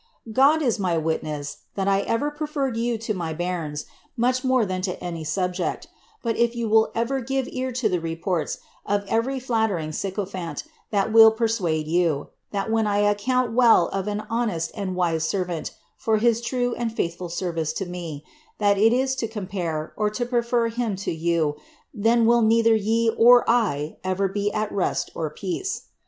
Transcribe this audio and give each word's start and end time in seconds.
«God 0.33 0.63
is 0.63 0.79
my 0.79 0.97
wimess, 0.97 1.57
that 1.75 1.87
I 1.87 1.99
ever 1.99 2.31
preferred 2.31 2.75
you 2.75 2.97
to 2.97 3.13
my 3.13 3.35
bamu^ 3.35 3.85
much 4.17 4.43
more 4.43 4.65
than 4.65 4.81
tt> 4.81 4.97
any 4.99 5.23
subject; 5.23 5.89
but 6.23 6.35
if 6.37 6.55
you 6.55 6.67
will 6.67 6.91
ever 6.95 7.21
give 7.21 7.47
ear 7.49 7.71
to 7.73 7.87
the 7.87 7.99
reports 8.01 8.57
of 8.83 9.03
every 9.07 9.39
flattering 9.39 9.91
tycophant 9.91 10.63
that 10.89 11.13
will 11.13 11.29
persuade 11.29 11.85
you, 11.87 12.29
that 12.49 12.71
when 12.71 12.87
I 12.87 12.97
account 12.97 13.53
well 13.53 13.89
of 13.89 14.07
an 14.07 14.21
honest 14.27 14.71
and 14.73 14.95
wise 14.95 15.23
servant 15.29 15.69
for 15.97 16.17
his 16.17 16.41
uue 16.45 16.73
and 16.75 16.89
&ithful 16.95 17.29
service 17.29 17.71
to 17.73 17.85
me, 17.85 18.25
that 18.57 18.79
it 18.79 18.93
is 18.93 19.13
to 19.17 19.27
compare, 19.27 19.93
or 19.95 20.09
to 20.09 20.25
prefer 20.25 20.69
him 20.69 20.95
to 20.95 21.11
you, 21.11 21.57
then 21.93 22.25
will 22.25 22.41
neither 22.41 22.73
ye 22.75 23.13
or 23.15 23.47
I 23.47 23.97
ever 24.03 24.27
be 24.27 24.51
at 24.51 24.71
rest 24.71 25.11
or 25.13 25.29
peace. 25.29 25.83